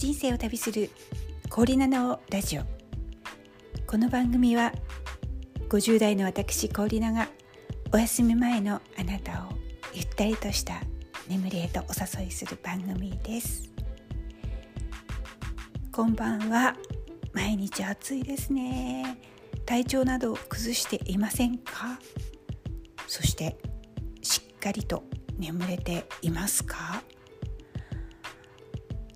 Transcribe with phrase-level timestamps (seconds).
[0.00, 0.88] 人生を旅する
[1.50, 2.62] 氷ナのラジオ。
[3.86, 4.72] この番組は
[5.68, 7.28] 50代の私氷ナが
[7.92, 9.52] お休み前のあなたを
[9.92, 10.80] ゆったりとした
[11.28, 11.84] 眠りへとお
[12.20, 13.70] 誘いする番組です。
[15.92, 16.74] こんばんは。
[17.34, 19.18] 毎日暑いですね。
[19.66, 22.00] 体調など崩していませんか？
[23.06, 23.58] そして
[24.22, 25.04] しっかりと
[25.36, 27.02] 眠れていますか？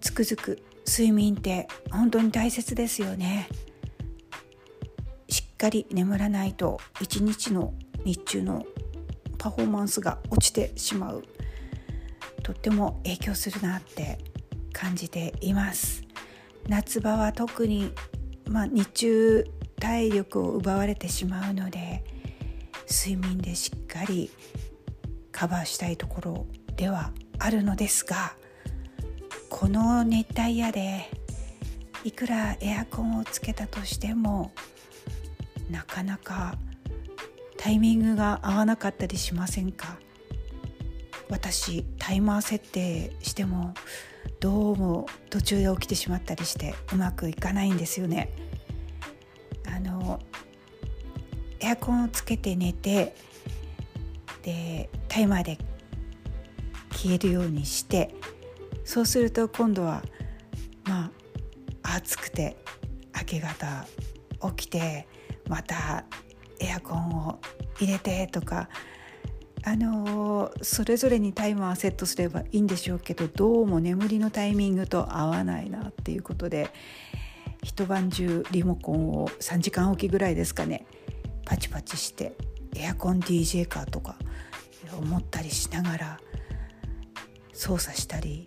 [0.00, 0.60] つくづく
[0.94, 3.48] 睡眠って本当に大切ですよね。
[5.30, 7.72] しっかり眠らないと一日の
[8.04, 8.66] 日中の
[9.38, 11.24] パフォーマンスが落ちてしまう。
[12.42, 14.18] とっても影響するなって
[14.74, 16.02] 感じています。
[16.68, 17.90] 夏場は特に、
[18.44, 19.44] まあ、日中
[19.80, 22.04] 体力を奪われてしまうので
[22.90, 24.30] 睡眠でしっかり
[25.32, 28.36] カバーしたいところではあるのですが
[29.54, 31.08] この熱帯夜で
[32.04, 34.50] いくらエアコンをつけたとしても
[35.70, 36.56] なかなか
[37.58, 39.98] タイミングが合わなかったりしませんか？
[41.28, 43.74] 私タイマー設定しても
[44.40, 48.32] どうも途中で起きてしまったりしてうまくいかないんですよね。
[49.66, 50.18] あの
[51.60, 53.14] エアコンをつけて寝て
[54.42, 55.58] でタイマーで
[56.90, 58.14] 消えるようにして
[58.84, 60.02] そうすると今度は
[60.84, 61.10] ま
[61.82, 62.56] あ暑くて
[63.14, 63.86] 明け方
[64.56, 65.06] 起きて
[65.48, 66.04] また
[66.60, 67.40] エアコンを
[67.80, 68.68] 入れてとか
[69.64, 76.70] あのー、それぞれにタイマーセットすればいいんでしょうけどどうも眠りのタイミングと合わないなっていうことで
[77.62, 80.84] 一晩中リモコンを3時間おきぐらいですかね
[81.44, 82.34] パチパチして
[82.74, 84.16] エアコン DJ かとか
[84.98, 86.20] 思ったりしながら
[87.52, 88.46] 操作したり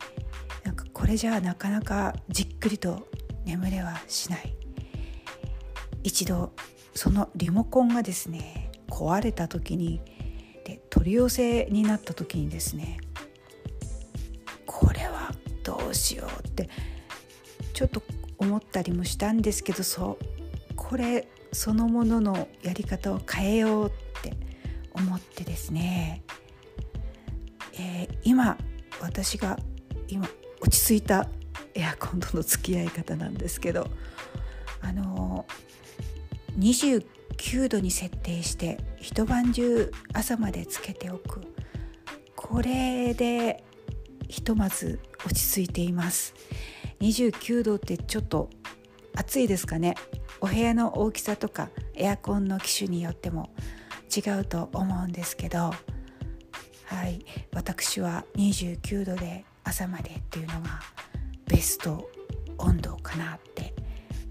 [0.95, 3.09] これじゃあなかなかじっくりと
[3.43, 4.55] 眠れはしない。
[6.03, 6.53] 一度
[6.93, 10.01] そのリモコンがですね壊れた時に
[10.63, 12.99] で取り寄せになった時にですね
[14.65, 15.31] これは
[15.63, 16.69] どうしようって
[17.73, 18.01] ちょっと
[18.37, 23.91] 思ったりもしたんですけどそうこれそのもののやり方を変えようっ
[24.21, 24.37] て
[24.93, 26.23] 思ってですね、
[27.73, 28.57] えー、今
[29.01, 29.59] 私が
[30.07, 30.27] 今
[30.61, 31.29] 落ち着いた
[31.73, 33.89] エアコンとの付き合い方なんですけど
[34.81, 35.45] あの
[36.57, 41.41] 29度に設定して一晩中朝までつけておく。
[42.35, 43.63] これで
[44.29, 46.33] ひとまず落ち着いています。
[47.01, 48.49] 29度ってちょっと
[49.15, 49.95] 暑いですかね。
[50.41, 53.49] お部屋の大きさとかエアコンの機種によっても
[54.15, 55.73] 違うと思うんですけど
[56.85, 57.25] はい。
[57.53, 60.79] 私は29度で朝までっていうのが
[61.47, 62.09] ベスト
[62.57, 63.73] 温度かなって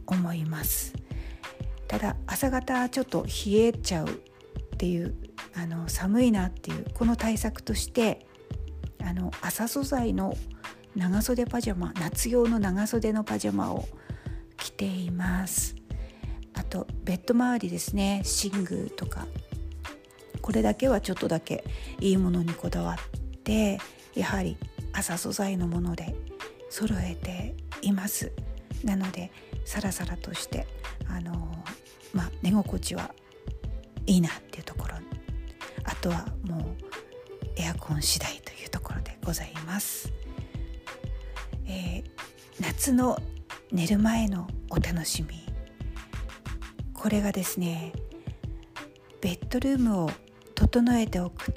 [0.07, 0.95] 思います。
[1.87, 4.11] ただ朝方ちょっと冷えちゃうっ
[4.79, 5.15] ていう
[5.55, 8.27] あの寒いなっていうこの対策として
[9.03, 10.35] あの朝素材の
[10.97, 13.87] 長袖パジャマ夏用の長袖のパジャマを
[14.57, 15.77] 着ています。
[16.55, 19.27] あとベッド周りですね寝具とか
[20.41, 21.65] これだけはちょっとだけ
[22.01, 23.79] いいものにこだわって
[24.15, 24.57] やはり
[24.95, 26.15] 朝素材のもので
[26.71, 28.33] 揃えています。
[28.83, 29.31] なので
[29.65, 30.67] サラサラとして
[31.09, 31.33] あの
[32.13, 33.15] まあ寝心地は
[34.07, 34.95] いいなっていうところ。
[35.85, 36.63] あとはもう
[37.57, 40.11] エアコン次第というところでございます、
[41.67, 42.05] えー、
[42.59, 43.19] 夏の
[43.71, 45.45] 寝る前のお楽しみ。
[46.95, 47.93] これがですね
[49.21, 50.11] ベッドルームを
[50.55, 51.53] 整えておく。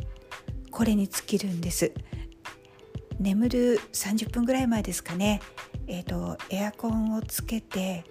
[0.71, 1.91] これに尽きるんです。
[3.19, 5.41] 眠る30分ぐらい前ですかね、
[5.87, 8.03] えーと、エアコンをつけて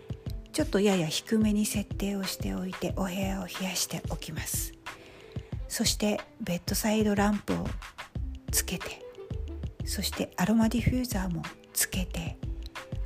[0.52, 4.72] ちょっとやや低めに設定をしておいてお部屋を冷やしておきます。
[5.68, 7.66] そしてベッドサイドランプを
[8.50, 9.04] つけて
[9.84, 11.42] そしてアロマディフューザーも
[11.72, 12.38] つけて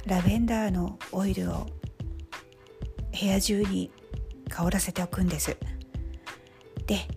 [0.06, 1.66] ラベンダーのオイルを
[3.18, 3.90] 部屋中に
[4.48, 5.56] 香らせておくんです。
[6.86, 7.08] で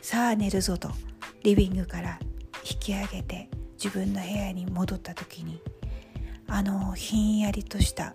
[0.00, 0.90] さあ寝るぞと
[1.42, 2.18] リビングから
[2.68, 3.48] 引き上げて
[3.82, 5.60] 自分の部屋に戻った時に
[6.46, 8.14] あのひんやりとした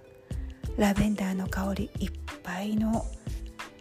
[0.78, 2.12] ラベンダーの香りいっ
[2.42, 3.06] ぱいの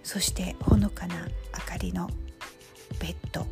[0.02, 2.10] そしてほのかな明かりの
[2.98, 3.42] ベッド。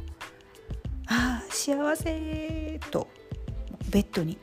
[1.06, 3.06] ああ幸せと
[3.90, 4.36] ベッドに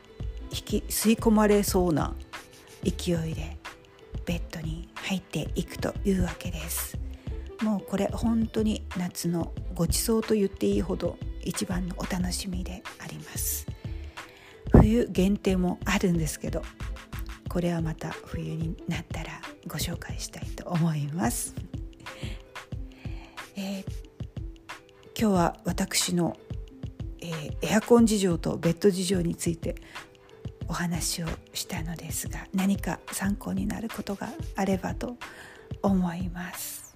[0.51, 2.15] 引き吸い込まれそうな
[2.83, 3.57] 勢いで
[4.25, 6.97] ベッドに入っていくというわけです。
[7.61, 13.70] もうこれ本当に夏のごちそうと言っていいほど一番のお楽しみであります。
[14.81, 16.63] 冬限定もあるんですけど
[17.47, 21.53] これはまた冬になったらご紹介したいと思います。
[23.55, 23.83] えー、
[25.19, 26.35] 今日は私の、
[27.21, 29.75] えー、エアコン事情とベッド事情について
[30.67, 35.17] お話をしたのですが何か参考になることがあればと
[35.83, 36.95] 思います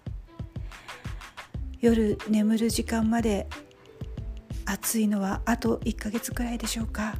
[1.81, 3.47] 夜眠る時間まで
[4.65, 7.15] 暑いのはあと1ヶ月くらいでしょうか？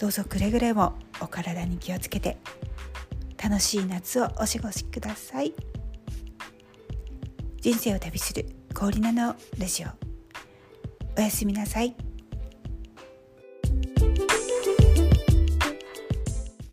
[0.00, 2.38] どうぞくれぐれもお体に気をつけて
[3.36, 5.52] 楽しい夏をお過ごしください
[7.60, 9.88] 人生を旅する氷菜のラジオ
[11.18, 12.09] おやすみなさい。